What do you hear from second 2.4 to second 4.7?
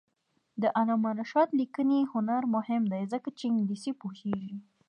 مهم دی ځکه چې انګلیسي پوهېږي.